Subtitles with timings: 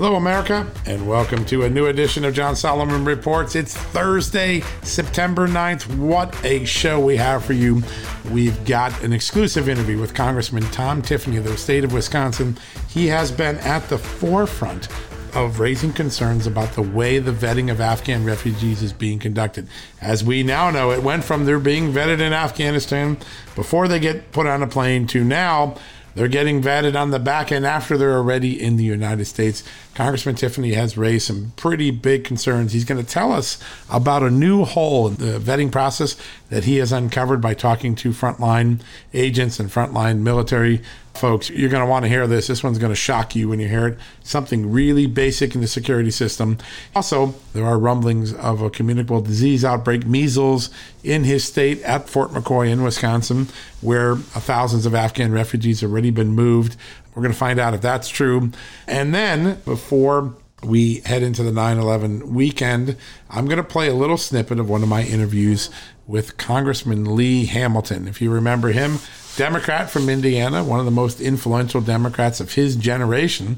[0.00, 3.54] Hello, America, and welcome to a new edition of John Solomon Reports.
[3.54, 5.94] It's Thursday, September 9th.
[5.98, 7.82] What a show we have for you.
[8.30, 12.56] We've got an exclusive interview with Congressman Tom Tiffany of the state of Wisconsin.
[12.88, 14.88] He has been at the forefront
[15.34, 19.68] of raising concerns about the way the vetting of Afghan refugees is being conducted.
[20.00, 23.18] As we now know, it went from they're being vetted in Afghanistan
[23.54, 25.76] before they get put on a plane to now
[26.14, 29.62] they're getting vetted on the back end after they're already in the United States.
[30.00, 32.72] Congressman Tiffany has raised some pretty big concerns.
[32.72, 33.58] He's going to tell us
[33.90, 36.16] about a new hole in the vetting process
[36.48, 38.80] that he has uncovered by talking to frontline
[39.12, 40.80] agents and frontline military
[41.14, 41.50] folks.
[41.50, 42.46] You're going to want to hear this.
[42.46, 43.98] This one's going to shock you when you hear it.
[44.22, 46.56] Something really basic in the security system.
[46.94, 50.70] Also, there are rumblings of a communicable disease outbreak, measles,
[51.02, 53.48] in his state at Fort McCoy in Wisconsin,
[53.80, 56.76] where thousands of Afghan refugees have already been moved.
[57.14, 58.50] We're going to find out if that's true.
[58.86, 62.96] And then, before we head into the 9 11 weekend,
[63.28, 65.70] I'm going to play a little snippet of one of my interviews
[66.06, 68.08] with Congressman Lee Hamilton.
[68.08, 68.98] If you remember him,
[69.36, 73.56] Democrat from Indiana, one of the most influential Democrats of his generation.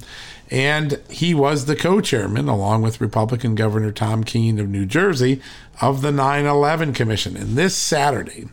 [0.50, 5.40] And he was the co chairman, along with Republican Governor Tom Kean of New Jersey,
[5.80, 7.36] of the 9 11 Commission.
[7.36, 8.48] And this Saturday,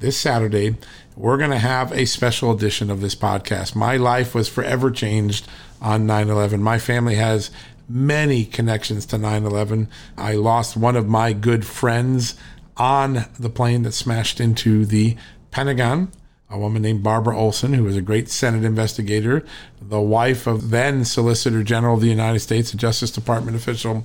[0.00, 0.76] this Saturday,
[1.18, 3.74] we're going to have a special edition of this podcast.
[3.74, 5.48] My life was forever changed
[5.82, 6.62] on 9 11.
[6.62, 7.50] My family has
[7.88, 9.88] many connections to 9 11.
[10.16, 12.36] I lost one of my good friends
[12.76, 15.16] on the plane that smashed into the
[15.50, 16.12] Pentagon.
[16.50, 19.44] A woman named Barbara Olson, who was a great Senate investigator,
[19.82, 24.04] the wife of then Solicitor General of the United States, a Justice Department official,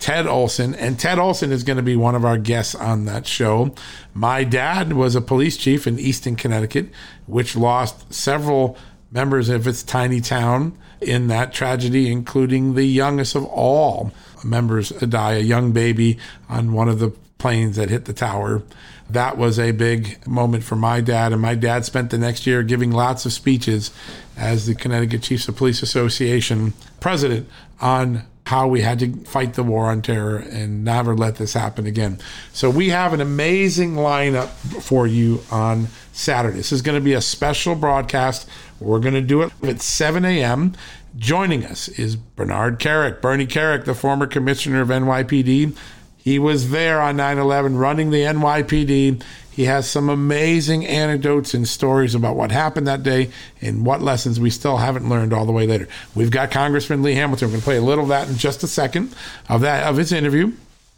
[0.00, 0.74] Ted Olson.
[0.74, 3.74] And Ted Olson is going to be one of our guests on that show.
[4.12, 6.90] My dad was a police chief in Easton, Connecticut,
[7.26, 8.76] which lost several
[9.10, 14.12] members of its tiny town in that tragedy, including the youngest of all
[14.42, 16.18] members die, a young baby
[16.48, 18.62] on one of the planes that hit the tower.
[19.10, 21.32] That was a big moment for my dad.
[21.32, 23.90] And my dad spent the next year giving lots of speeches
[24.36, 27.48] as the Connecticut Chiefs of Police Association president
[27.80, 31.86] on how we had to fight the war on terror and never let this happen
[31.86, 32.16] again.
[32.52, 34.46] So we have an amazing lineup
[34.80, 36.58] for you on Saturday.
[36.58, 38.48] This is going to be a special broadcast.
[38.78, 40.74] We're going to do it at 7 a.m.
[41.16, 45.76] Joining us is Bernard Kerik, Bernie Kerik, the former commissioner of NYPD.
[46.16, 49.20] He was there on 9 11 running the NYPD.
[49.54, 54.40] He has some amazing anecdotes and stories about what happened that day and what lessons
[54.40, 55.86] we still haven't learned all the way later.
[56.14, 57.48] We've got Congressman Lee Hamilton.
[57.48, 59.14] We're going to play a little of that in just a second
[59.48, 60.52] of that of his interview.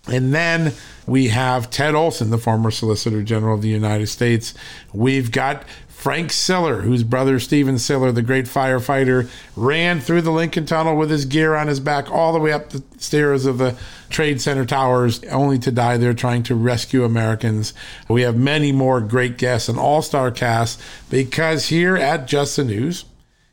[0.09, 0.73] And then
[1.07, 4.55] we have Ted Olson, the former Solicitor General of the United States.
[4.93, 5.65] We've got
[6.07, 11.11] Frank Siller, whose brother Stephen Siller, the great firefighter, ran through the Lincoln Tunnel with
[11.11, 13.77] his gear on his back all the way up the stairs of the
[14.09, 17.75] Trade Center towers, only to die there trying to rescue Americans.
[18.09, 22.63] We have many more great guests, an all star cast, because here at Just the
[22.63, 23.05] News,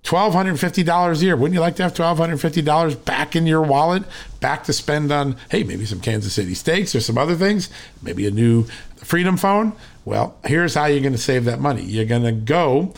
[0.03, 1.35] $1,250 a year.
[1.35, 4.03] Wouldn't you like to have $1,250 back in your wallet,
[4.39, 7.69] back to spend on, hey, maybe some Kansas City steaks or some other things,
[8.01, 8.65] maybe a new
[8.95, 9.73] Freedom phone?
[10.03, 11.83] Well, here's how you're going to save that money.
[11.83, 12.93] You're going to go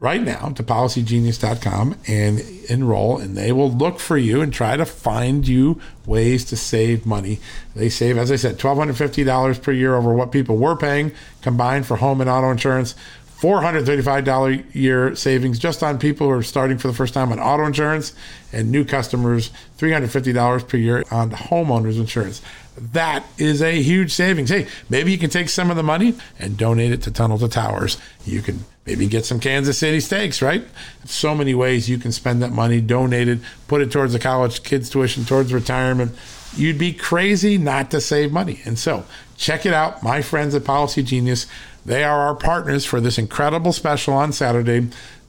[0.00, 4.84] right now to policygenius.com and enroll, and they will look for you and try to
[4.84, 7.40] find you ways to save money.
[7.74, 11.12] They save, as I said, $1,250 per year over what people were paying
[11.42, 12.94] combined for home and auto insurance.
[13.40, 17.64] $435 year savings just on people who are starting for the first time on auto
[17.64, 18.12] insurance
[18.52, 22.42] and new customers $350 per year on homeowners insurance.
[22.80, 24.50] That is a huge savings.
[24.50, 27.48] Hey, maybe you can take some of the money and donate it to Tunnel to
[27.48, 27.98] Towers.
[28.24, 30.64] You can maybe get some Kansas City steaks, right?
[31.04, 34.62] So many ways you can spend that money, donate it, put it towards the college
[34.62, 36.12] kids' tuition, towards retirement.
[36.56, 38.60] You'd be crazy not to save money.
[38.64, 39.04] And so
[39.36, 40.02] check it out.
[40.02, 41.46] My friends at Policy Genius,
[41.84, 44.88] they are our partners for this incredible special on Saturday.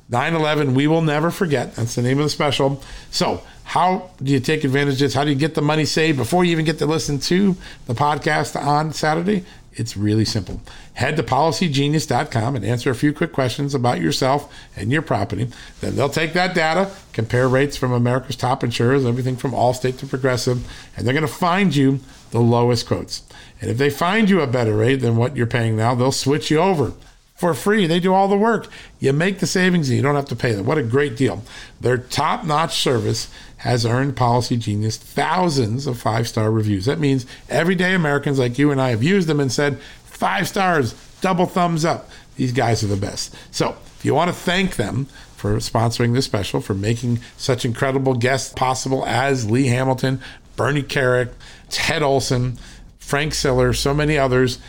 [0.10, 1.76] 9 11, we will never forget.
[1.76, 2.82] That's the name of the special.
[3.12, 5.14] So, how do you take advantage of this?
[5.14, 7.56] How do you get the money saved before you even get to listen to
[7.86, 9.46] the podcast on Saturday?
[9.74, 10.60] It's really simple.
[10.94, 15.52] Head to policygenius.com and answer a few quick questions about yourself and your property.
[15.82, 20.08] Then they'll take that data, compare rates from America's top insurers, everything from Allstate to
[20.08, 20.68] Progressive,
[20.98, 22.00] and they're going to find you
[22.32, 23.22] the lowest quotes.
[23.62, 26.50] And if they find you a better rate than what you're paying now, they'll switch
[26.50, 26.94] you over
[27.40, 27.88] for free.
[27.88, 28.68] They do all the work.
[29.00, 30.66] You make the savings and you don't have to pay them.
[30.66, 31.42] What a great deal.
[31.80, 36.84] Their top notch service has earned Policy Genius thousands of five star reviews.
[36.84, 40.94] That means everyday Americans like you and I have used them and said, five stars,
[41.22, 42.10] double thumbs up.
[42.36, 43.34] These guys are the best.
[43.52, 45.06] So if you want to thank them
[45.38, 50.20] for sponsoring this special, for making such incredible guests possible as Lee Hamilton,
[50.58, 51.32] Bernie Kerik,
[51.70, 52.58] Ted Olson,
[52.98, 54.60] Frank Siller, so many others,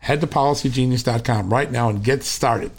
[0.00, 2.72] head to policygenius.com right now and get started.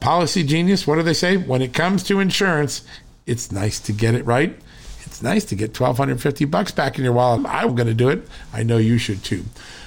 [0.00, 1.36] Policy Genius, what do they say?
[1.36, 2.82] When it comes to insurance,
[3.26, 4.58] it's nice to get it right.
[5.04, 7.46] It's nice to get 1250 bucks back in your wallet.
[7.46, 8.26] I'm going to do it.
[8.52, 9.44] I know you should too.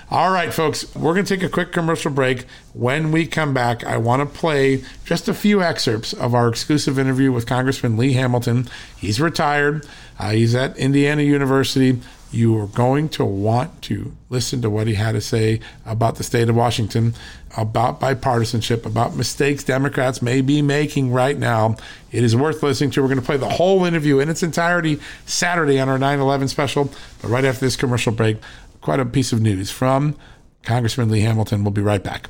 [0.10, 2.46] All right, folks, we're going to take a quick commercial break.
[2.74, 6.98] When we come back, I want to play just a few excerpts of our exclusive
[6.98, 8.70] interview with Congressman Lee Hamilton.
[8.96, 9.86] He's retired,
[10.18, 12.00] uh, he's at Indiana University
[12.32, 16.24] you are going to want to listen to what he had to say about the
[16.24, 17.14] state of Washington,
[17.56, 21.76] about bipartisanship, about mistakes Democrats may be making right now.
[22.12, 23.02] It is worth listening to.
[23.02, 26.48] We're going to play the whole interview in its entirety Saturday on our 9 11
[26.50, 26.92] special.
[27.22, 28.38] But right after this commercial break,
[28.82, 30.16] quite a piece of news from
[30.64, 31.64] Congressman Lee Hamilton.
[31.64, 32.30] We'll be right back.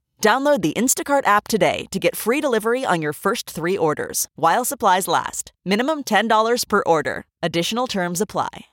[0.21, 4.63] Download the Instacart app today to get free delivery on your first three orders while
[4.63, 5.51] supplies last.
[5.65, 7.25] Minimum $10 per order.
[7.41, 8.67] Additional terms apply.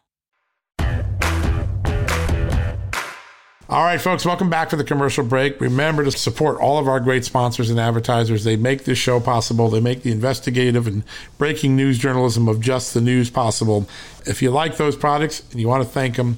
[3.70, 5.58] All right, folks, welcome back for the commercial break.
[5.58, 8.44] Remember to support all of our great sponsors and advertisers.
[8.44, 11.02] They make this show possible, they make the investigative and
[11.38, 13.88] breaking news journalism of just the news possible.
[14.26, 16.36] If you like those products and you want to thank them,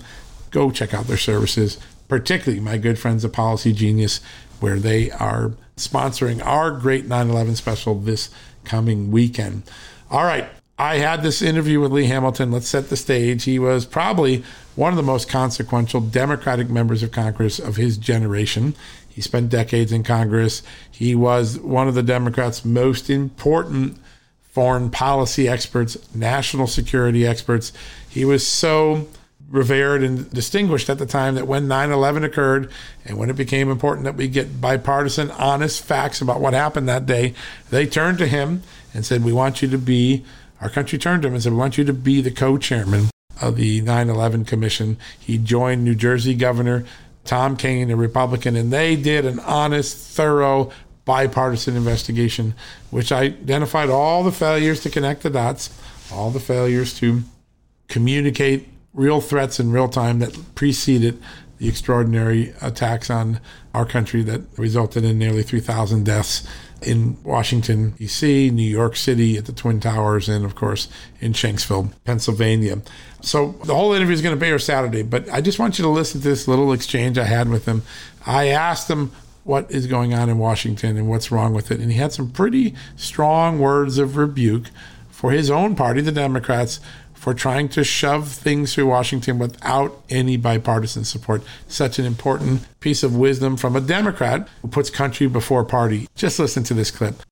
[0.52, 4.21] go check out their services, particularly my good friends at Policy Genius
[4.61, 8.31] where they are sponsoring our great 9 11 special this
[8.64, 9.62] coming weekend.
[10.11, 10.49] All right.
[10.79, 12.50] I had this interview with Lee Hamilton.
[12.50, 13.45] Let's set the stage.
[13.45, 14.43] He was probably
[14.76, 18.75] one of the most consequential Democratic members of Congress of his generation.
[19.07, 20.62] He spent decades in Congress.
[20.90, 23.99] He was one of the Democrats' most important
[24.43, 27.73] foreign policy experts, national security experts.
[28.09, 29.07] He was so
[29.50, 32.71] revered and distinguished at the time that when 9 11 occurred
[33.04, 37.04] and when it became important that we get bipartisan, honest facts about what happened that
[37.04, 37.35] day,
[37.71, 38.62] they turned to him
[38.95, 40.25] and said, We want you to be,
[40.61, 43.11] our country turned to him and said, We want you to be the co chairman
[43.42, 44.97] of the 9 11 Commission.
[45.19, 46.85] He joined New Jersey Governor
[47.25, 50.71] Tom Kean, a Republican, and they did an honest, thorough,
[51.04, 52.54] bipartisan investigation,
[52.90, 55.71] which identified all the failures to connect the dots,
[56.12, 57.23] all the failures to
[57.88, 61.20] communicate real threats in real time that preceded
[61.59, 63.40] the extraordinary attacks on
[63.75, 66.49] our country that resulted in nearly 3,000 deaths
[66.82, 70.88] in Washington, D.C., New York City at the Twin Towers, and of course
[71.20, 72.80] in Shanksville, Pennsylvania.
[73.20, 75.82] So the whole interview is going to be here Saturday, but I just want you
[75.82, 77.82] to listen to this little exchange I had with him.
[78.26, 79.12] I asked him
[79.44, 82.30] what is going on in Washington and what's wrong with it, and he had some
[82.30, 84.70] pretty strong words of rebuke
[85.11, 86.80] for his own party, the Democrats,
[87.20, 91.42] for trying to shove things through Washington without any bipartisan support.
[91.68, 96.08] Such an important piece of wisdom from a Democrat who puts country before party.
[96.14, 97.22] Just listen to this clip.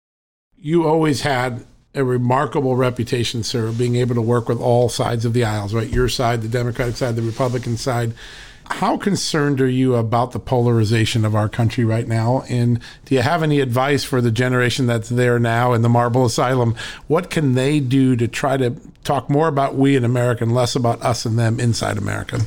[0.58, 1.64] You always had
[1.94, 5.88] a remarkable reputation, sir, being able to work with all sides of the aisles, right?
[5.88, 8.12] Your side, the Democratic side, the Republican side.
[8.70, 12.44] How concerned are you about the polarization of our country right now?
[12.48, 16.24] And do you have any advice for the generation that's there now in the Marble
[16.24, 16.76] Asylum?
[17.06, 20.76] What can they do to try to talk more about we in America and less
[20.76, 22.40] about us and them inside America?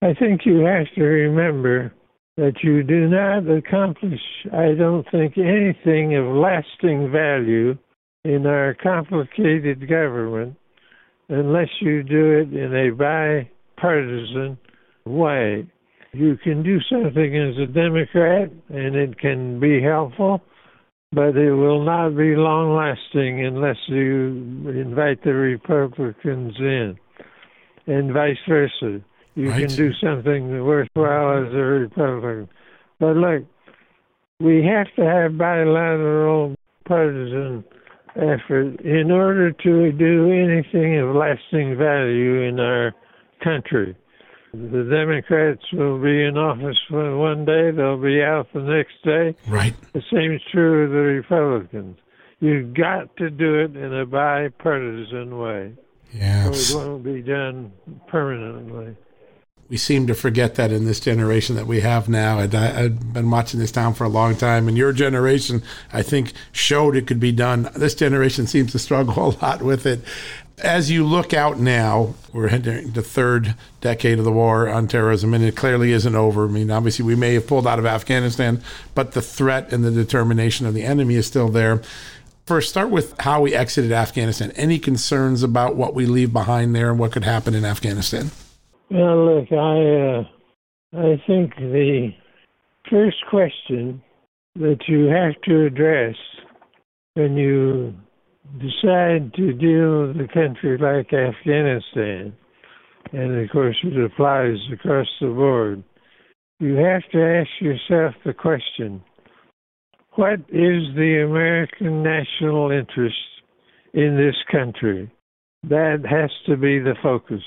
[0.00, 1.92] I think you have to remember
[2.36, 4.20] that you do not accomplish,
[4.52, 7.76] I don't think, anything of lasting value
[8.24, 10.56] in our complicated government
[11.28, 14.58] unless you do it in a bipartisan
[15.06, 15.66] way.
[16.12, 20.40] You can do something as a Democrat and it can be helpful,
[21.12, 26.96] but it will not be long lasting unless you invite the Republicans in,
[27.86, 29.00] and vice versa.
[29.34, 29.66] You right.
[29.66, 32.48] can do something worthwhile as a Republican.
[33.00, 33.44] But look,
[34.38, 36.54] we have to have bilateral
[36.86, 37.64] partisan
[38.16, 42.94] effort in order to do anything of lasting value in our
[43.42, 43.96] country.
[44.54, 49.36] The Democrats will be in office for one day, they'll be out the next day.
[49.48, 49.74] Right.
[49.92, 51.98] The same is true of the Republicans.
[52.40, 55.72] You've got to do it in a bipartisan way.
[56.12, 56.66] Yes.
[56.66, 57.72] So it won't be done
[58.06, 58.96] permanently.
[59.68, 62.38] We seem to forget that in this generation that we have now.
[62.38, 66.02] And I, have been watching this town for a long time, and your generation, I
[66.02, 67.70] think, showed it could be done.
[67.74, 70.04] This generation seems to struggle a lot with it
[70.62, 75.34] as you look out now, we're entering the third decade of the war on terrorism,
[75.34, 76.46] and it clearly isn't over.
[76.46, 78.62] I mean, obviously, we may have pulled out of Afghanistan,
[78.94, 81.82] but the threat and the determination of the enemy is still there.
[82.46, 84.52] First, start with how we exited Afghanistan.
[84.52, 88.30] Any concerns about what we leave behind there and what could happen in Afghanistan?
[88.90, 90.24] Well, look, I uh,
[90.92, 92.10] I think the
[92.90, 94.02] first question
[94.56, 96.14] that you have to address
[97.14, 97.94] when you
[98.58, 102.34] decide to deal with a country like Afghanistan,
[103.12, 105.82] and of course it applies across the board,
[106.60, 109.02] you have to ask yourself the question
[110.16, 113.16] what is the American national interest
[113.94, 115.10] in this country?
[115.64, 117.42] That has to be the focus.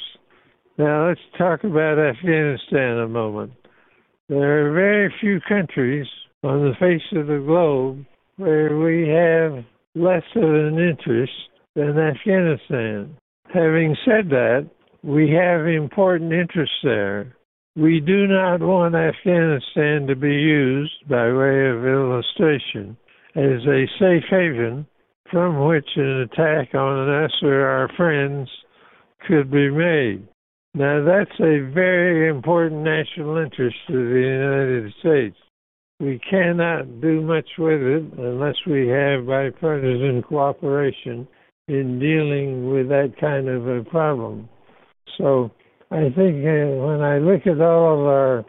[0.78, 3.54] Now let's talk about Afghanistan a moment.
[4.28, 6.08] There are very few countries
[6.44, 9.64] on the face of the globe where we have
[9.98, 11.34] less of an interest
[11.76, 13.18] than Afghanistan.
[13.54, 14.70] Having said that,
[15.04, 17.36] we have important interests there.
[17.76, 22.98] We do not want Afghanistan to be used, by way of illustration,
[23.36, 24.88] as a safe haven
[25.32, 28.50] from which an attack on us or our friends
[29.28, 30.28] could be made.
[30.74, 35.38] Now, that's a very important national interest to the United States
[36.00, 41.28] we cannot do much with it unless we have bipartisan cooperation
[41.68, 44.48] in dealing with that kind of a problem.
[45.18, 45.52] So
[45.92, 48.46] I think uh, when I look at all of our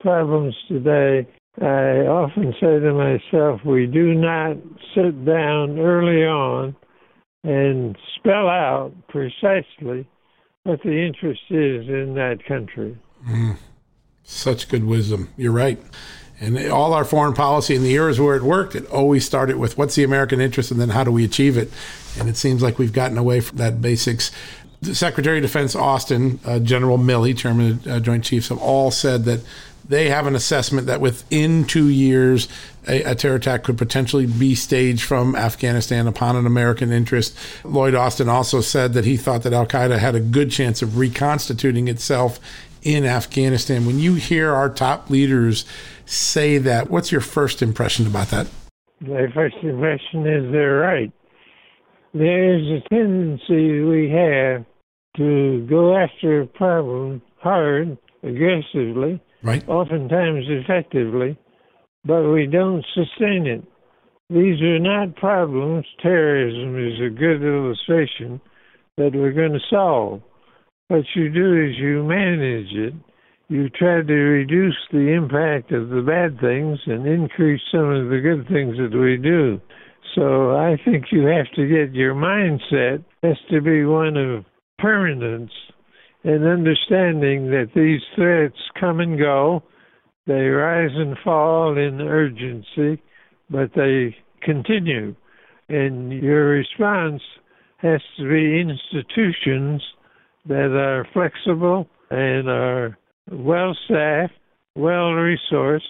[0.00, 1.26] problems today,
[1.60, 4.56] I often say to myself, we do not
[4.94, 6.76] sit down early on
[7.44, 10.06] and spell out precisely
[10.64, 12.98] what the interest is in that country.
[13.26, 13.56] Mm.
[14.24, 15.28] Such good wisdom.
[15.36, 15.78] You're right.
[16.44, 19.78] And all our foreign policy in the years where it worked, it always started with
[19.78, 21.70] what's the American interest and then how do we achieve it.
[22.18, 24.30] And it seems like we've gotten away from that basics.
[24.82, 28.90] The Secretary of Defense Austin, uh, General Milley, Chairman of uh, Joint Chiefs, have all
[28.90, 29.40] said that
[29.88, 32.48] they have an assessment that within two years,
[32.88, 37.36] a, a, terror attack could potentially be staged from Afghanistan upon an American interest.
[37.64, 40.96] Lloyd Austin also said that he thought that Al Qaeda had a good chance of
[40.96, 42.40] reconstituting itself
[42.84, 43.86] in Afghanistan.
[43.86, 45.64] When you hear our top leaders
[46.06, 46.90] say that.
[46.90, 48.46] What's your first impression about that?
[49.00, 51.12] My first impression is they're right.
[52.12, 54.64] There is a tendency we have
[55.16, 59.66] to go after a problem hard, aggressively, Right.
[59.68, 61.36] oftentimes effectively,
[62.04, 63.62] but we don't sustain it.
[64.30, 65.84] These are not problems.
[66.00, 68.40] Terrorism is a good illustration
[68.96, 70.22] that we're going to solve.
[70.88, 72.92] What you do is you manage it.
[73.48, 78.20] You try to reduce the impact of the bad things and increase some of the
[78.20, 79.60] good things that we do.
[80.14, 84.44] So I think you have to get your mindset has to be one of
[84.78, 85.52] permanence
[86.22, 89.62] and understanding that these threats come and go.
[90.26, 93.02] They rise and fall in urgency,
[93.48, 95.16] but they continue.
[95.70, 97.22] And your response
[97.78, 99.82] has to be institutions
[100.46, 102.98] that are flexible and are
[103.30, 104.34] well staffed,
[104.74, 105.82] well resourced,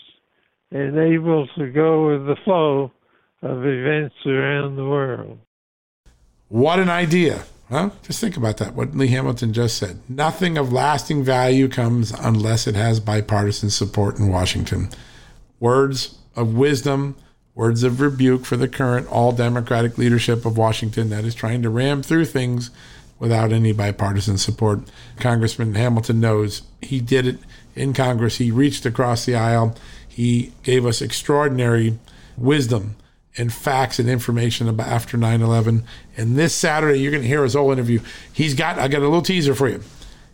[0.70, 2.90] and able to go with the flow
[3.42, 5.38] of events around the world.
[6.48, 7.44] What an idea.
[7.70, 7.90] Huh?
[8.02, 9.98] Just think about that, what Lee Hamilton just said.
[10.08, 14.90] Nothing of lasting value comes unless it has bipartisan support in Washington.
[15.60, 17.16] Words of wisdom,
[17.54, 21.70] words of rebuke for the current all Democratic leadership of Washington that is trying to
[21.70, 22.70] ram through things
[23.24, 24.80] without any bipartisan support.
[25.18, 27.38] Congressman Hamilton knows he did it
[27.74, 28.36] in Congress.
[28.36, 29.74] He reached across the aisle.
[30.06, 31.98] He gave us extraordinary
[32.36, 32.96] wisdom
[33.38, 35.82] and facts and information about after 9-11
[36.16, 38.00] and this saturday you're going to hear his whole interview
[38.32, 39.82] he's got i got a little teaser for you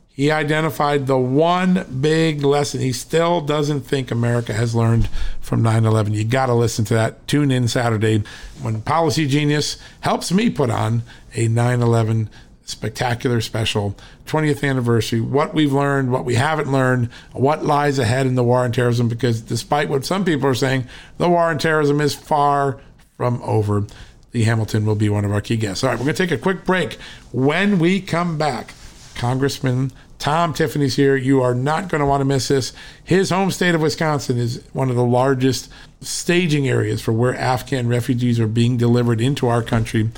[0.09, 5.09] he identified the one big lesson he still doesn't think america has learned
[5.41, 8.23] from 9-11 you got to listen to that tune in saturday
[8.61, 11.03] when policy genius helps me put on
[11.35, 12.29] a 9-11
[12.71, 13.97] spectacular special
[14.27, 18.61] 20th anniversary what we've learned what we haven't learned what lies ahead in the war
[18.61, 20.87] on terrorism because despite what some people are saying
[21.19, 22.81] the war on terrorism is far
[23.21, 23.85] from over.
[24.33, 25.85] Lee Hamilton will be one of our key guests.
[25.85, 26.95] All right, we're going to take a quick break.
[27.33, 28.73] When we come back,
[29.15, 31.17] Congressman Tom Tiffany's here.
[31.17, 32.73] You are not going to want to miss this.
[33.05, 37.89] His home state of Wisconsin is one of the largest staging areas for where Afghan
[37.89, 40.11] refugees are being delivered into our country.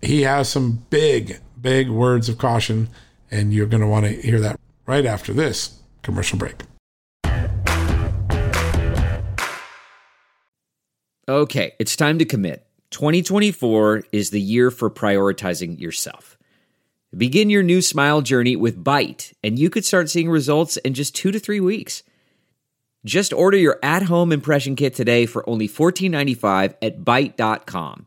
[0.00, 2.88] He has some big, big words of caution,
[3.30, 6.62] and you're going to want to hear that right after this commercial break.
[11.26, 12.66] Okay, it's time to commit.
[12.90, 16.36] 2024 is the year for prioritizing yourself.
[17.16, 21.14] Begin your new smile journey with Byte, and you could start seeing results in just
[21.16, 22.02] two to three weeks.
[23.06, 28.06] Just order your at home impression kit today for only $14.95 at Byte.com.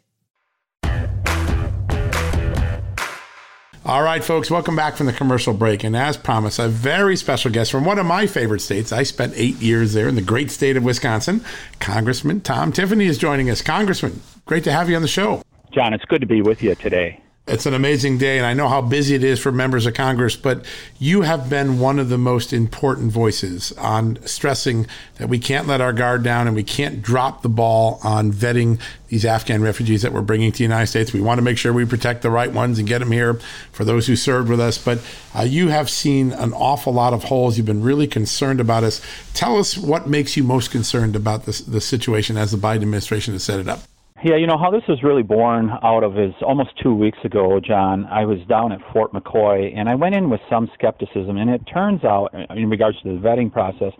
[3.83, 5.83] All right, folks, welcome back from the commercial break.
[5.83, 8.91] And as promised, a very special guest from one of my favorite states.
[8.91, 11.43] I spent eight years there in the great state of Wisconsin.
[11.79, 13.63] Congressman Tom Tiffany is joining us.
[13.63, 15.41] Congressman, great to have you on the show.
[15.71, 17.20] John, it's good to be with you today.
[17.47, 20.35] It's an amazing day, and I know how busy it is for members of Congress,
[20.35, 20.63] but
[20.99, 24.85] you have been one of the most important voices on stressing
[25.17, 28.79] that we can't let our guard down and we can't drop the ball on vetting
[29.07, 31.13] these Afghan refugees that we're bringing to the United States.
[31.13, 33.33] We want to make sure we protect the right ones and get them here
[33.71, 34.77] for those who served with us.
[34.77, 34.99] But
[35.35, 37.57] uh, you have seen an awful lot of holes.
[37.57, 39.01] You've been really concerned about us.
[39.33, 43.33] Tell us what makes you most concerned about this, the situation as the Biden administration
[43.33, 43.81] has set it up.
[44.23, 47.59] Yeah, you know how this was really born out of is almost two weeks ago,
[47.59, 48.05] John.
[48.05, 51.61] I was down at Fort McCoy, and I went in with some skepticism, and it
[51.73, 53.91] turns out, in regards to the vetting process,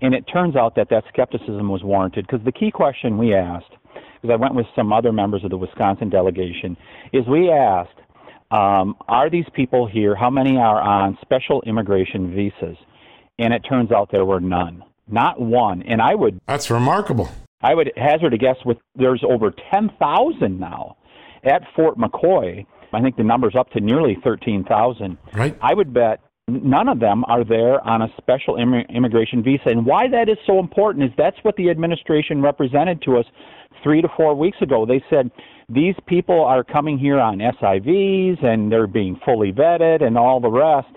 [0.00, 3.72] and it turns out that that skepticism was warranted because the key question we asked,
[3.92, 6.76] because I went with some other members of the Wisconsin delegation,
[7.12, 7.98] is we asked,
[8.52, 10.14] um, are these people here?
[10.14, 12.76] How many are on special immigration visas?
[13.40, 15.82] And it turns out there were none, not one.
[15.82, 17.28] And I would That's remarkable.
[17.64, 20.96] I would hazard a guess with there's over 10,000 now
[21.44, 22.66] at Fort McCoy.
[22.92, 25.16] I think the number's up to nearly 13,000.
[25.32, 25.58] Right.
[25.62, 29.70] I would bet none of them are there on a special imm- immigration visa.
[29.70, 33.24] And why that is so important is that's what the administration represented to us
[33.82, 34.84] three to four weeks ago.
[34.84, 35.30] They said
[35.70, 40.50] these people are coming here on SIVs and they're being fully vetted and all the
[40.50, 40.94] rest.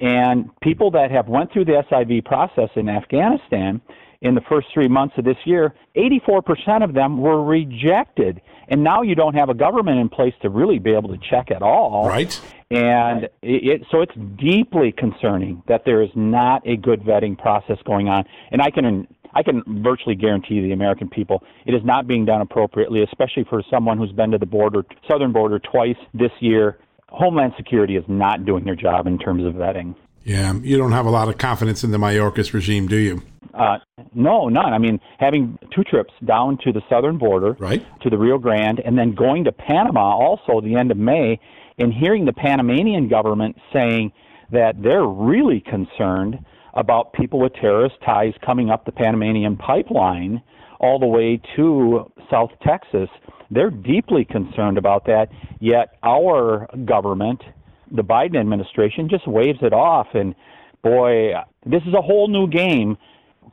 [0.00, 3.80] And people that have went through the SIV process in Afghanistan
[4.22, 8.40] in the first three months of this year, 84% of them were rejected.
[8.68, 11.50] And now you don't have a government in place to really be able to check
[11.50, 12.06] at all.
[12.06, 12.40] Right.
[12.70, 17.78] And it, it, so it's deeply concerning that there is not a good vetting process
[17.84, 18.24] going on.
[18.52, 22.40] And I can I can virtually guarantee the American people it is not being done
[22.40, 26.78] appropriately, especially for someone who's been to the border, southern border twice this year.
[27.08, 29.96] Homeland Security is not doing their job in terms of vetting.
[30.24, 33.22] Yeah, you don't have a lot of confidence in the Mayorkas regime, do you?
[33.54, 33.78] Uh,
[34.14, 34.72] no, none.
[34.72, 37.84] I mean, having two trips down to the southern border, right.
[38.02, 41.38] to the Rio Grande, and then going to Panama also the end of May,
[41.78, 44.12] and hearing the Panamanian government saying
[44.52, 46.38] that they're really concerned
[46.74, 50.42] about people with terrorist ties coming up the Panamanian pipeline
[50.78, 53.08] all the way to South Texas.
[53.50, 55.28] They're deeply concerned about that,
[55.60, 57.42] yet our government,
[57.90, 60.08] the Biden administration, just waves it off.
[60.14, 60.34] And
[60.82, 61.32] boy,
[61.66, 62.96] this is a whole new game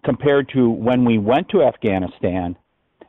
[0.04, 2.56] compared to when we went to Afghanistan.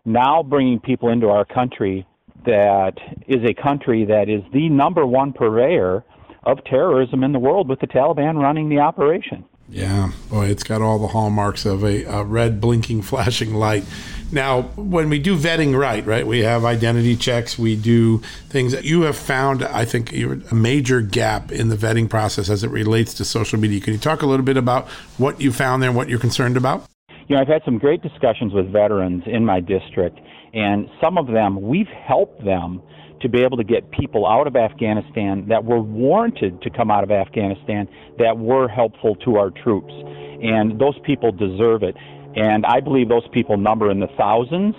[0.05, 2.07] Now bringing people into our country
[2.47, 2.95] that
[3.27, 6.05] is a country that is the number one purveyor
[6.45, 9.45] of terrorism in the world with the Taliban running the operation.
[9.69, 13.85] Yeah, boy, it's got all the hallmarks of a, a, red blinking flashing light.
[14.31, 18.19] Now, when we do vetting right, right, we have identity checks, we do
[18.51, 22.63] things that you have found, I think, a major gap in the vetting process as
[22.63, 23.81] it relates to social media.
[23.81, 24.87] Can you talk a little bit about
[25.17, 26.85] what you found there and what you're concerned about?
[27.29, 30.19] You know, I've had some great discussions with veterans in my district,
[30.53, 32.83] and some of them, we've helped them
[33.21, 37.03] to be able to get people out of Afghanistan that were warranted to come out
[37.03, 37.89] of Afghanistan
[38.19, 39.93] that were helpful to our troops.
[40.41, 41.97] And those people deserve it.
[42.39, 44.75] And I believe those people number in the thousands,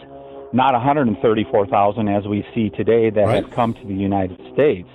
[0.54, 3.44] not 134,000 as we see today that right.
[3.44, 4.88] have come to the United States.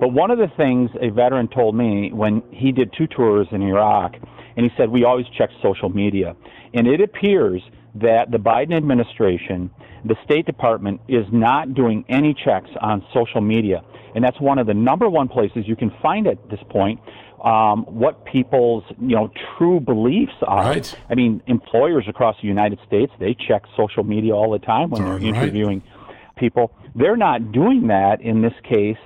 [0.00, 3.62] But one of the things a veteran told me when he did two tours in
[3.62, 4.14] Iraq,
[4.56, 6.34] and he said, We always check social media.
[6.74, 7.62] And it appears
[7.94, 9.70] that the Biden administration
[10.04, 13.82] the State Department is not doing any checks on social media.
[14.14, 16.98] And that's one of the number one places you can find at this point
[17.42, 20.64] um, what people's you know true beliefs are.
[20.64, 20.94] Right.
[21.10, 25.04] I mean, employers across the United States they check social media all the time when
[25.04, 25.82] they're interviewing
[26.36, 26.72] people.
[26.94, 28.98] They're not doing that in this case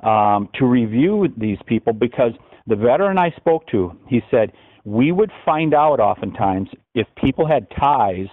[0.00, 2.32] um, to review these people because
[2.66, 4.52] the veteran I spoke to, he said
[4.84, 8.26] we would find out oftentimes if people had ties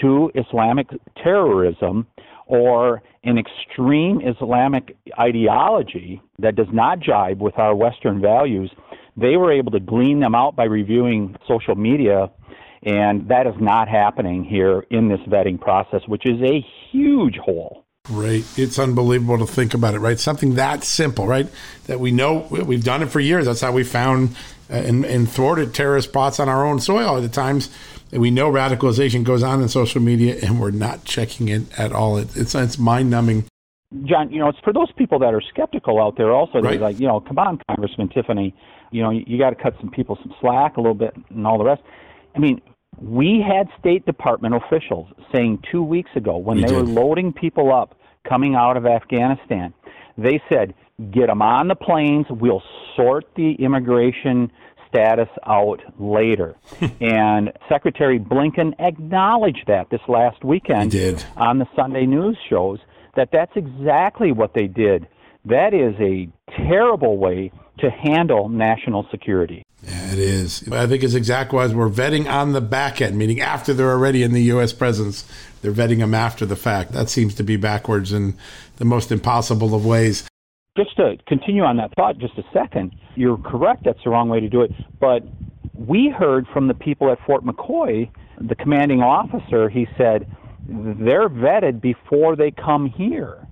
[0.00, 0.88] to Islamic
[1.22, 2.06] terrorism
[2.46, 8.70] or an extreme Islamic ideology that does not jibe with our Western values,
[9.16, 12.30] they were able to glean them out by reviewing social media.
[12.84, 17.84] And that is not happening here in this vetting process, which is a huge hole.
[18.10, 18.44] Right.
[18.56, 20.18] It's unbelievable to think about it, right?
[20.18, 21.46] Something that simple, right?
[21.86, 23.46] That we know we've done it for years.
[23.46, 24.36] That's how we found
[24.68, 27.70] uh, and, and thwarted terrorist plots on our own soil at the times
[28.12, 31.92] and we know radicalization goes on in social media, and we're not checking it at
[31.92, 32.18] all.
[32.18, 33.46] It, it's it's mind numbing.
[34.04, 36.30] John, you know, it's for those people that are skeptical out there.
[36.30, 36.80] Also, they're right.
[36.80, 38.54] like, you know, come on, Congressman Tiffany,
[38.92, 41.46] you know, you, you got to cut some people some slack a little bit and
[41.46, 41.82] all the rest.
[42.34, 42.60] I mean,
[43.00, 46.76] we had State Department officials saying two weeks ago when we they did.
[46.76, 47.96] were loading people up
[48.28, 49.74] coming out of Afghanistan,
[50.16, 50.74] they said,
[51.10, 52.26] get them on the planes.
[52.30, 52.62] We'll
[52.96, 54.52] sort the immigration
[54.88, 56.54] status out later.
[57.00, 60.92] and Secretary Blinken acknowledged that this last weekend
[61.36, 62.78] on the Sunday news shows
[63.16, 65.08] that that's exactly what they did.
[65.44, 66.28] That is a
[66.68, 69.64] terrible way to handle national security.
[69.82, 70.68] Yeah, it is.
[70.70, 74.22] I think it's exactly as we're vetting on the back end, meaning after they're already
[74.22, 74.72] in the U.S.
[74.72, 75.24] presence,
[75.60, 76.92] they're vetting them after the fact.
[76.92, 78.36] That seems to be backwards in
[78.76, 80.24] the most impossible of ways.
[80.76, 84.40] Just to continue on that thought just a second, you're correct, that's the wrong way
[84.40, 84.70] to do it.
[85.00, 85.24] But
[85.74, 90.30] we heard from the people at Fort McCoy, the commanding officer, he said,
[90.68, 93.46] they're vetted before they come here.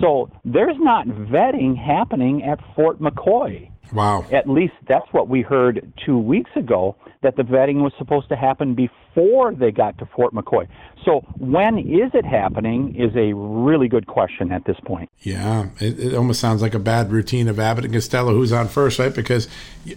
[0.00, 3.70] So there's not vetting happening at Fort McCoy.
[3.92, 4.24] Wow.
[4.32, 8.36] At least that's what we heard two weeks ago, that the vetting was supposed to
[8.36, 10.66] happen before they got to Fort McCoy.
[11.04, 15.10] So when is it happening is a really good question at this point.
[15.20, 18.68] Yeah, it, it almost sounds like a bad routine of Abbott and Costello, who's on
[18.68, 19.14] first, right?
[19.14, 19.48] Because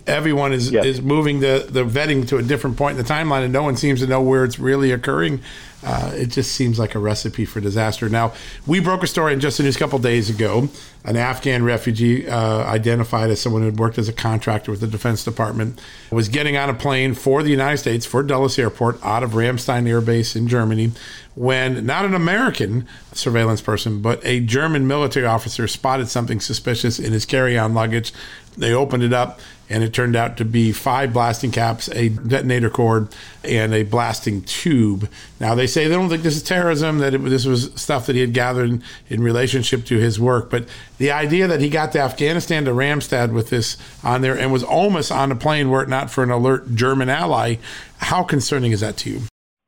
[0.07, 0.85] everyone is yes.
[0.85, 3.75] is moving the, the vetting to a different point in the timeline, and no one
[3.75, 5.41] seems to know where it's really occurring.
[5.85, 8.07] Uh, it just seems like a recipe for disaster.
[8.07, 8.31] Now,
[8.65, 10.69] we broke a story in just a news a couple days ago.
[11.03, 14.87] An Afghan refugee uh, identified as someone who had worked as a contractor with the
[14.87, 19.23] Defense Department was getting on a plane for the United States for Dulles Airport out
[19.23, 20.91] of Ramstein Air Base in Germany
[21.35, 27.11] when not an American surveillance person, but a German military officer spotted something suspicious in
[27.11, 28.13] his carry on luggage.
[28.57, 29.39] They opened it up,
[29.69, 33.09] and it turned out to be five blasting caps, a detonator cord,
[33.43, 35.09] and a blasting tube.
[35.39, 38.15] Now, they say they don't think this is terrorism, that it, this was stuff that
[38.15, 40.49] he had gathered in, in relationship to his work.
[40.49, 44.51] But the idea that he got to Afghanistan to Ramstein with this on there and
[44.51, 47.55] was almost on a plane were it not for an alert German ally,
[47.97, 49.21] how concerning is that to you?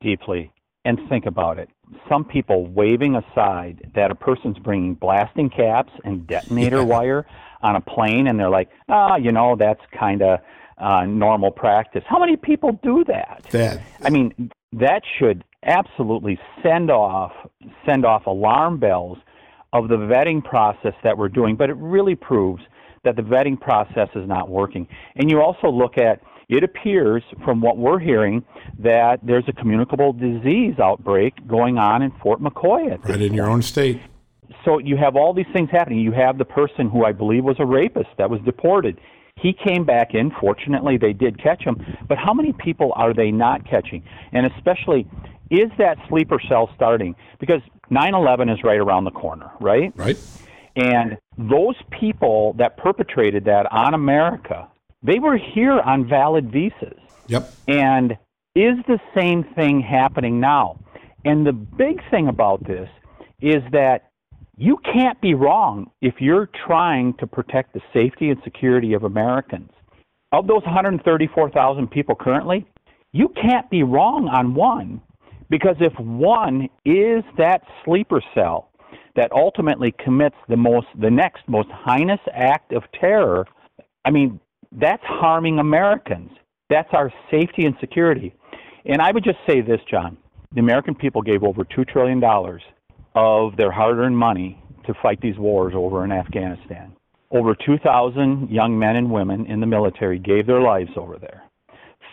[0.06, 0.52] deeply
[0.84, 1.68] and think about it.
[2.08, 6.82] Some people waving aside that a person's bringing blasting caps and detonator yeah.
[6.84, 7.26] wire
[7.66, 10.38] on a plane, and they're like, ah, you know, that's kind of
[10.78, 12.04] uh, normal practice.
[12.06, 13.44] How many people do that?
[13.50, 17.32] That I mean, that should absolutely send off
[17.84, 19.18] send off alarm bells
[19.72, 21.56] of the vetting process that we're doing.
[21.56, 22.62] But it really proves
[23.04, 24.86] that the vetting process is not working.
[25.16, 28.44] And you also look at it appears from what we're hearing
[28.78, 33.48] that there's a communicable disease outbreak going on in Fort McCoy at right in your
[33.48, 34.00] own state.
[34.64, 36.00] So you have all these things happening.
[36.00, 38.98] You have the person who I believe was a rapist that was deported.
[39.36, 40.30] He came back in.
[40.40, 41.76] Fortunately, they did catch him.
[42.08, 44.02] But how many people are they not catching?
[44.32, 45.06] And especially,
[45.50, 47.14] is that sleeper cell starting?
[47.38, 49.92] Because 9 11 is right around the corner, right?
[49.96, 50.16] Right.
[50.74, 54.68] And those people that perpetrated that on America,
[55.02, 56.98] they were here on valid visas.
[57.28, 57.52] Yep.
[57.68, 58.12] And
[58.54, 60.78] is the same thing happening now?
[61.24, 62.88] And the big thing about this
[63.40, 64.10] is that
[64.56, 69.70] you can't be wrong if you're trying to protect the safety and security of Americans.
[70.32, 72.66] Of those 134,000 people currently,
[73.12, 75.00] you can't be wrong on one
[75.50, 78.70] because if one is that sleeper cell
[79.14, 83.46] that ultimately commits the most the next most heinous act of terror,
[84.04, 84.40] I mean,
[84.72, 86.30] that's harming Americans.
[86.68, 88.34] That's our safety and security.
[88.84, 90.16] And I would just say this, John.
[90.52, 92.20] The American people gave over $2 trillion
[93.16, 96.94] of their hard earned money to fight these wars over in Afghanistan.
[97.30, 101.42] Over 2,000 young men and women in the military gave their lives over there.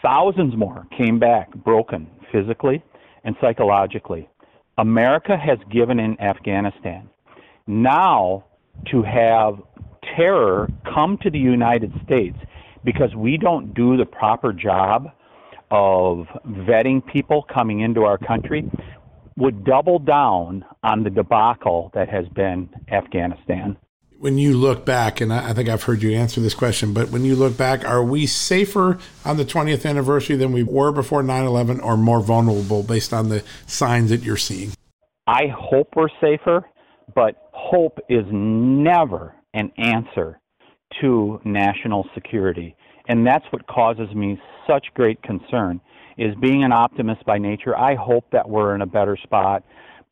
[0.01, 2.83] Thousands more came back broken physically
[3.23, 4.27] and psychologically.
[4.77, 7.09] America has given in Afghanistan.
[7.67, 8.45] Now,
[8.91, 9.61] to have
[10.15, 12.37] terror come to the United States
[12.83, 15.07] because we don't do the proper job
[15.69, 18.69] of vetting people coming into our country
[19.37, 23.77] would double down on the debacle that has been Afghanistan.
[24.19, 27.25] When you look back, and I think I've heard you answer this question, but when
[27.25, 31.43] you look back, are we safer on the 20th anniversary than we were before 9
[31.43, 34.71] 11 or more vulnerable based on the signs that you're seeing?
[35.27, 36.65] I hope we're safer,
[37.15, 40.39] but hope is never an answer
[41.01, 42.75] to national security.
[43.07, 45.81] And that's what causes me such great concern
[46.17, 47.77] is being an optimist by nature.
[47.77, 49.63] I hope that we're in a better spot.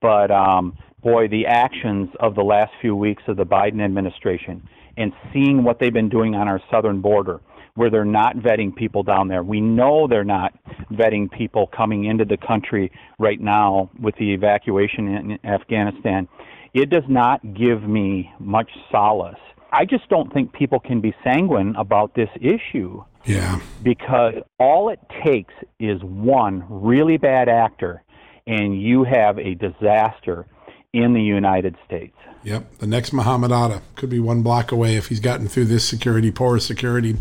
[0.01, 5.13] But um, boy, the actions of the last few weeks of the Biden administration and
[5.31, 7.39] seeing what they've been doing on our southern border,
[7.75, 9.43] where they're not vetting people down there.
[9.43, 10.53] We know they're not
[10.91, 16.27] vetting people coming into the country right now with the evacuation in Afghanistan.
[16.73, 19.39] It does not give me much solace.
[19.71, 23.03] I just don't think people can be sanguine about this issue.
[23.25, 23.59] Yeah.
[23.83, 28.03] Because all it takes is one really bad actor,
[28.47, 30.45] and you have a disaster
[30.93, 32.15] in the United States.
[32.43, 32.79] Yep.
[32.79, 36.31] The next Muhammad Atta could be one block away if he's gotten through this security,
[36.31, 37.17] poor security.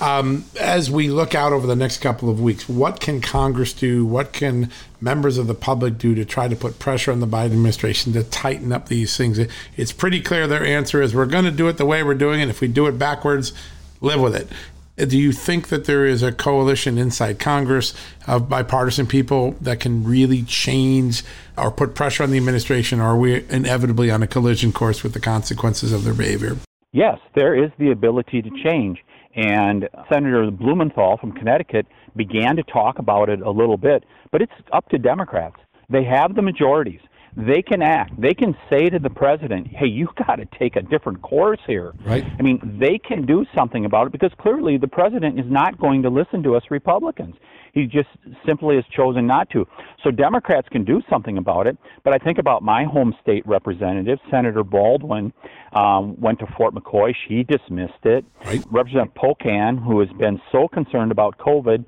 [0.00, 4.04] Um, as we look out over the next couple of weeks, what can Congress do?
[4.04, 7.52] What can members of the public do to try to put pressure on the Biden
[7.52, 9.38] administration to tighten up these things?
[9.76, 12.40] It's pretty clear their answer is we're going to do it the way we're doing
[12.40, 12.48] it.
[12.48, 13.52] If we do it backwards,
[14.00, 14.48] live with it.
[14.96, 17.92] Do you think that there is a coalition inside Congress
[18.26, 21.22] of bipartisan people that can really change
[21.58, 25.12] or put pressure on the administration, or are we inevitably on a collision course with
[25.12, 26.56] the consequences of their behavior?
[26.92, 29.04] Yes, there is the ability to change.
[29.34, 34.52] And Senator Blumenthal from Connecticut began to talk about it a little bit, but it's
[34.72, 35.56] up to Democrats.
[35.90, 37.00] They have the majorities
[37.36, 38.18] they can act.
[38.20, 41.92] They can say to the president, "Hey, you've got to take a different course here."
[42.04, 42.24] Right.
[42.38, 46.02] I mean, they can do something about it because clearly the president is not going
[46.02, 47.36] to listen to us Republicans.
[47.76, 48.08] He just
[48.46, 49.68] simply has chosen not to.
[50.02, 51.76] So Democrats can do something about it.
[52.04, 55.30] But I think about my home state representative, Senator Baldwin,
[55.74, 57.14] um, went to Fort McCoy.
[57.28, 58.24] She dismissed it.
[58.46, 58.64] Right.
[58.70, 61.84] Representative Pocan, who has been so concerned about COVID,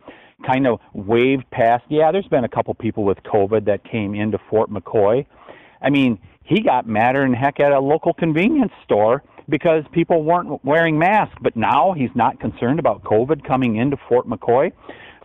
[0.47, 1.85] kind of waved past.
[1.89, 5.25] Yeah, there's been a couple people with COVID that came into Fort McCoy.
[5.81, 10.65] I mean, he got madder than heck at a local convenience store because people weren't
[10.65, 11.37] wearing masks.
[11.43, 14.73] But now he's not concerned about COVID coming into Fort McCoy.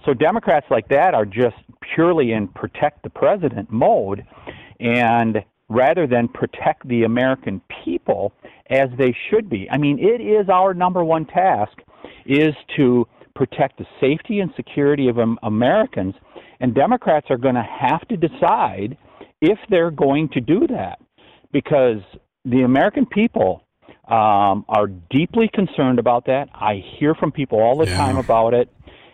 [0.06, 1.56] So Democrats like that are just
[1.96, 4.26] purely in protect the president mode,
[4.80, 8.34] and rather than protect the American people
[8.70, 9.68] as they should be.
[9.72, 11.78] I mean, it is our number one task
[12.26, 16.16] is to protect the safety and security of Americans,
[16.60, 18.98] and Democrats are going to have to decide
[19.44, 21.00] if they're going to do that,
[21.52, 22.00] because
[22.46, 23.64] the American people
[24.08, 26.48] um, are deeply concerned about that.
[26.54, 27.98] I hear from people all the yeah.
[27.98, 28.70] time about it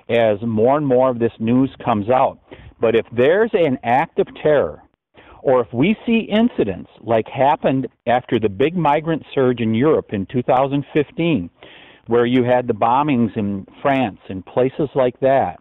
[0.08, 2.40] as more and more of this news comes out.
[2.80, 4.82] But if there's an act of terror,
[5.42, 10.28] or if we see incidents like happened after the big migrant surge in Europe in
[10.28, 11.50] 2015,
[12.08, 15.60] where you had the bombings in France and places like that,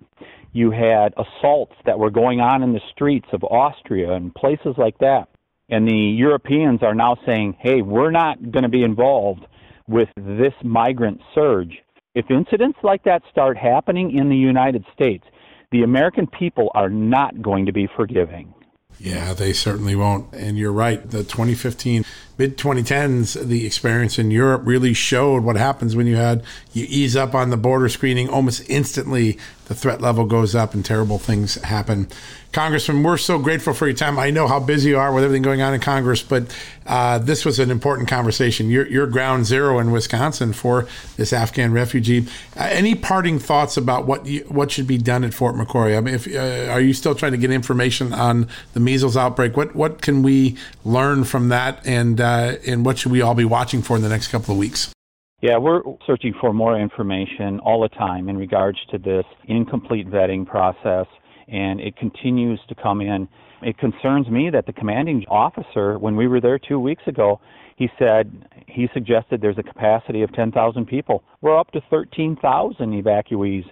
[0.59, 4.99] you had assaults that were going on in the streets of Austria and places like
[4.99, 5.29] that.
[5.71, 9.47] And the Europeans are now saying, hey, we're not going to be involved
[9.87, 11.79] with this migrant surge.
[12.15, 15.25] If incidents like that start happening in the United States,
[15.71, 18.53] the American people are not going to be forgiving.
[19.01, 20.33] Yeah, they certainly won't.
[20.35, 21.09] And you're right.
[21.09, 22.05] The 2015
[22.37, 26.43] mid 2010s, the experience in Europe really showed what happens when you had
[26.73, 29.39] you ease up on the border screening almost instantly.
[29.69, 32.09] The threat level goes up and terrible things happen.
[32.53, 34.19] Congressman, we're so grateful for your time.
[34.19, 36.45] I know how busy you are with everything going on in Congress, but
[36.87, 38.71] uh, this was an important conversation.
[38.71, 40.87] You're, you're, ground zero in Wisconsin for
[41.19, 42.27] this Afghan refugee.
[42.57, 45.97] Uh, any parting thoughts about what you, what should be done at Fort McCoy?
[45.97, 49.57] I mean, if, uh, are you still trying to get information on the measles outbreak?
[49.57, 53.45] What what can we learn from that, and uh, and what should we all be
[53.45, 54.93] watching for in the next couple of weeks?
[55.41, 60.45] Yeah, we're searching for more information all the time in regards to this incomplete vetting
[60.45, 61.07] process
[61.47, 63.29] and it continues to come in.
[63.63, 67.41] It concerns me that the commanding officer, when we were there two weeks ago,
[67.77, 71.23] he said he suggested there's a capacity of 10,000 people.
[71.41, 73.65] We're up to 13,000 evacuees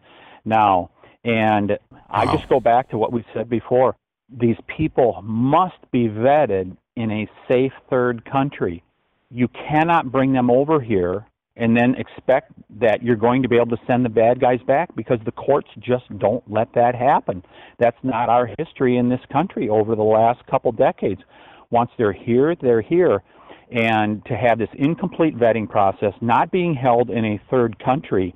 [0.44, 0.90] now.
[1.24, 1.98] And wow.
[2.08, 3.96] I just go back to what we said before.
[4.28, 8.84] These people must be vetted in a safe third country.
[9.30, 13.74] You cannot bring them over here and then expect that you're going to be able
[13.74, 17.42] to send the bad guys back because the courts just don't let that happen.
[17.78, 21.22] That's not our history in this country over the last couple decades.
[21.70, 23.22] Once they're here, they're here.
[23.70, 28.34] And to have this incomplete vetting process not being held in a third country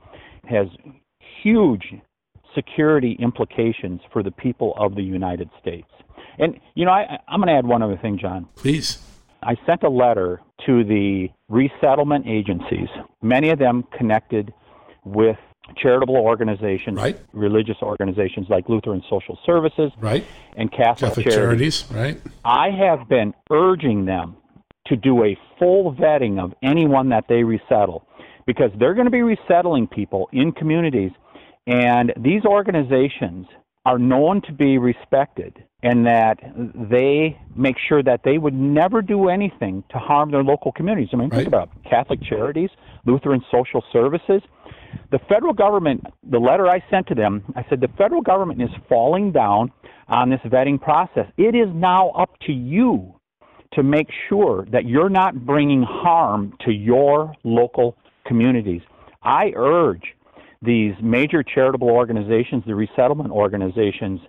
[0.48, 0.66] has
[1.42, 1.84] huge
[2.54, 5.88] security implications for the people of the United States.
[6.38, 8.48] And, you know, I, I'm going to add one other thing, John.
[8.56, 8.98] Please.
[9.42, 12.88] I sent a letter to the resettlement agencies,
[13.22, 14.52] many of them connected
[15.04, 15.36] with
[15.76, 17.18] charitable organizations, right.
[17.32, 20.24] religious organizations like Lutheran Social Services, right.
[20.56, 21.82] and Catholic, Catholic charities.
[21.82, 22.16] charities.
[22.22, 22.32] Right.
[22.44, 24.36] I have been urging them
[24.86, 28.04] to do a full vetting of anyone that they resettle
[28.46, 31.12] because they're going to be resettling people in communities,
[31.66, 33.46] and these organizations
[33.86, 36.38] are known to be respected and that
[36.74, 41.08] they make sure that they would never do anything to harm their local communities.
[41.12, 41.38] I mean, right.
[41.38, 41.88] think about it.
[41.88, 42.68] Catholic Charities,
[43.06, 44.42] Lutheran Social Services.
[45.10, 48.68] The federal government, the letter I sent to them, I said the federal government is
[48.88, 49.72] falling down
[50.08, 51.26] on this vetting process.
[51.38, 53.14] It is now up to you
[53.72, 58.82] to make sure that you're not bringing harm to your local communities.
[59.22, 60.02] I urge
[60.62, 64.20] these major charitable organizations, the resettlement organizations,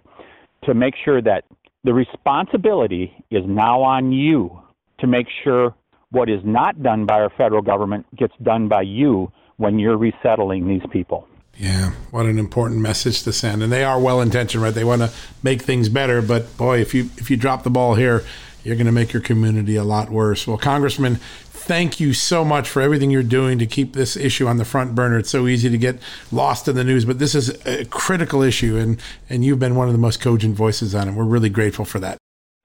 [0.63, 1.44] to make sure that
[1.84, 4.62] the responsibility is now on you
[5.00, 5.76] to make sure
[6.12, 10.67] what is not done by our federal government gets done by you when you're resettling
[10.67, 11.28] these people.
[11.58, 13.62] Yeah, what an important message to send.
[13.62, 14.74] And they are well intentioned, right?
[14.74, 15.12] They want to
[15.44, 18.24] make things better, but boy, if you if you drop the ball here,
[18.63, 20.48] you're going to make your community a lot worse.
[20.48, 21.20] Well, Congressman,
[21.62, 24.95] thank you so much for everything you're doing to keep this issue on the front
[24.95, 25.19] burner.
[25.19, 26.00] It's so easy to get
[26.32, 29.88] lost in the news, but this is a critical issue, and, and you've been one
[29.88, 31.13] of the most cogent voices on it.
[31.13, 32.17] We're really grateful for that.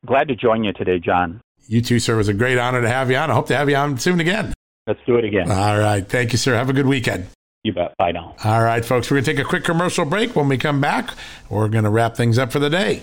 [0.05, 1.41] Glad to join you today, John.
[1.69, 2.15] You too, sir.
[2.15, 3.31] It was a great honor to have you on.
[3.31, 4.53] I hope to have you on soon again.
[4.87, 5.51] Let's do it again.
[5.51, 6.09] All right.
[6.09, 6.55] Thank you, sir.
[6.55, 7.27] Have a good weekend.
[7.65, 7.97] You bet.
[7.99, 8.37] Bye now.
[8.45, 9.11] All right, folks.
[9.11, 10.37] We're going to take a quick commercial break.
[10.37, 11.11] When we come back,
[11.51, 13.03] we're going to wrap things up for the day.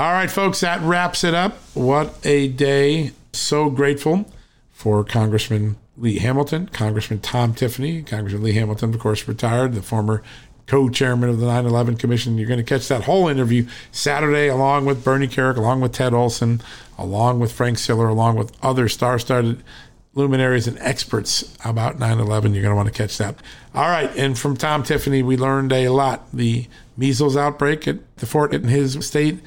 [0.00, 1.58] All right, folks, that wraps it up.
[1.74, 3.10] What a day.
[3.34, 4.24] So grateful
[4.70, 8.00] for Congressman Lee Hamilton, Congressman Tom Tiffany.
[8.00, 10.22] Congressman Lee Hamilton, of course, retired, the former
[10.66, 12.38] co chairman of the 9 11 Commission.
[12.38, 16.14] You're going to catch that whole interview Saturday, along with Bernie Kerik, along with Ted
[16.14, 16.62] Olson,
[16.96, 19.62] along with Frank Siller, along with other star studded
[20.14, 22.54] luminaries and experts about 9 11.
[22.54, 23.34] You're going to want to catch that.
[23.74, 24.10] All right.
[24.16, 26.26] And from Tom Tiffany, we learned a lot.
[26.32, 29.40] The measles outbreak at the fort in his state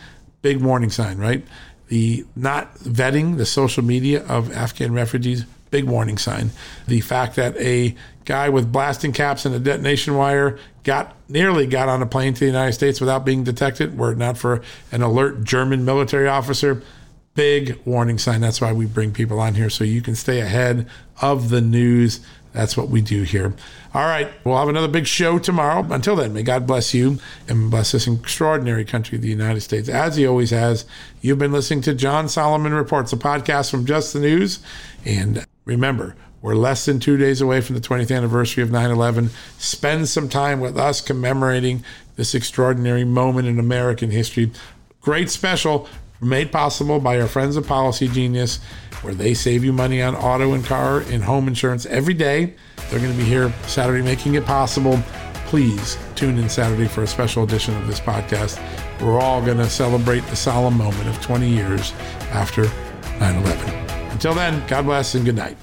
[0.44, 1.44] big warning sign, right?
[1.88, 6.52] The not vetting the social media of Afghan refugees, big warning sign.
[6.88, 11.90] The fact that a guy with blasting caps and a detonation wire got nearly got
[11.90, 15.02] on a plane to the United States without being detected, were it not for an
[15.02, 16.84] alert German military officer.
[17.34, 18.42] Big warning sign.
[18.42, 20.88] That's why we bring people on here so you can stay ahead
[21.20, 22.20] of the news.
[22.54, 23.54] That's what we do here.
[23.94, 25.86] All right, we'll have another big show tomorrow.
[25.92, 30.16] Until then, may God bless you and bless this extraordinary country, the United States, as
[30.16, 30.86] He always has.
[31.22, 34.60] You've been listening to John Solomon Reports, a podcast from Just the News.
[35.04, 39.30] And remember, we're less than two days away from the 20th anniversary of 9 11.
[39.58, 41.84] Spend some time with us commemorating
[42.16, 44.52] this extraordinary moment in American history.
[45.02, 45.88] Great special
[46.22, 48.60] made possible by our friends at Policygenius,
[49.04, 52.54] where they save you money on auto and car and home insurance every day.
[52.90, 55.00] They're going to be here Saturday making it possible.
[55.46, 58.60] Please tune in Saturday for a special edition of this podcast.
[59.02, 61.92] We're all going to celebrate the solemn moment of 20 years
[62.32, 62.64] after
[63.20, 63.70] 9 11.
[64.12, 65.58] Until then, God bless and good night.